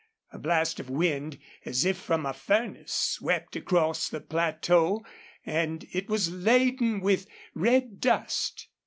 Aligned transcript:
A 0.33 0.39
blast 0.39 0.79
of 0.79 0.89
wind, 0.89 1.37
as 1.63 1.85
if 1.85 1.95
from 1.95 2.25
a 2.25 2.33
furnace, 2.33 2.91
swept 2.91 3.55
across 3.55 4.09
the 4.09 4.19
plateau, 4.19 5.05
and 5.45 5.85
it 5.91 6.09
was 6.09 6.31
laden 6.33 7.01
with 7.01 7.27
red 7.53 7.99
dust. 8.01 8.67